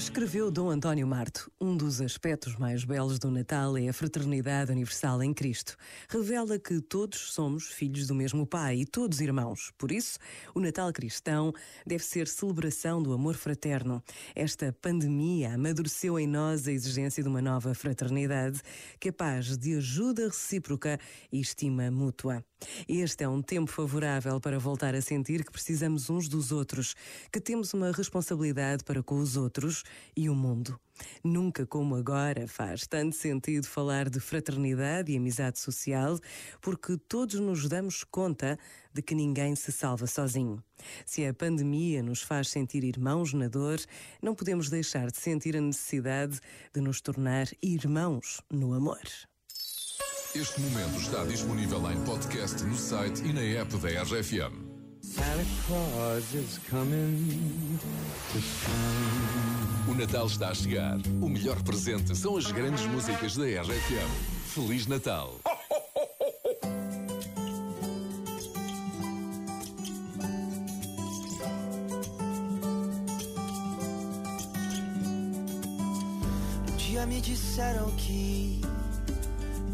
[0.00, 5.22] Escreveu Dom António Marto: Um dos aspectos mais belos do Natal é a fraternidade universal
[5.22, 5.76] em Cristo.
[6.08, 9.70] Revela que todos somos filhos do mesmo Pai e todos irmãos.
[9.76, 10.18] Por isso,
[10.54, 11.52] o Natal cristão
[11.86, 14.02] deve ser celebração do amor fraterno.
[14.34, 18.62] Esta pandemia amadureceu em nós a exigência de uma nova fraternidade
[18.98, 20.98] capaz de ajuda recíproca
[21.30, 22.42] e estima mútua.
[22.88, 26.94] Este é um tempo favorável para voltar a sentir que precisamos uns dos outros,
[27.32, 29.84] que temos uma responsabilidade para com os outros
[30.16, 30.78] e o mundo.
[31.24, 36.18] Nunca como agora faz tanto sentido falar de fraternidade e amizade social,
[36.60, 38.58] porque todos nos damos conta
[38.92, 40.62] de que ninguém se salva sozinho.
[41.06, 43.80] Se a pandemia nos faz sentir irmãos na dor,
[44.20, 46.40] não podemos deixar de sentir a necessidade
[46.72, 49.00] de nos tornar irmãos no amor.
[50.32, 54.54] Este momento está disponível em podcast no site e na app da RFM.
[55.02, 57.76] Santa Claus is coming
[58.32, 60.98] to O Natal está a chegar.
[61.20, 64.08] O melhor presente são as grandes músicas da RFM.
[64.46, 65.34] Feliz Natal!
[76.68, 78.60] Um dia me disseram que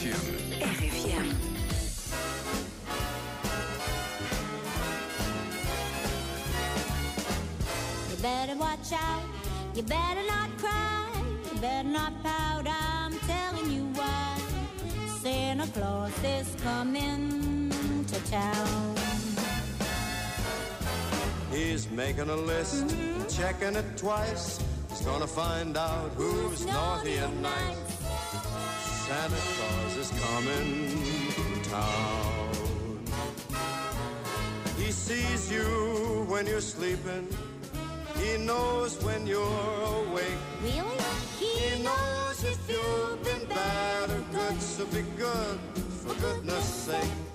[0.00, 0.60] RFM.
[0.60, 1.26] RFM.
[8.10, 9.22] You better watch out.
[9.74, 11.06] You better not cry.
[11.52, 12.66] You better not pout.
[12.66, 14.40] I'm telling you why.
[15.20, 17.70] Santa Claus is coming
[18.06, 18.96] to town.
[21.52, 23.28] He's making a list, mm-hmm.
[23.28, 24.64] checking it twice.
[24.88, 27.99] He's gonna find out who's, who's naughty, naughty and nice.
[29.10, 30.88] Santa Claus is coming
[31.34, 33.04] to town.
[34.78, 37.26] He sees you when you're sleeping.
[38.20, 40.40] He knows when you're awake.
[40.62, 41.02] Really?
[41.40, 45.58] He, he knows if you've been bad or good, so be good,
[46.04, 47.29] for goodness sake.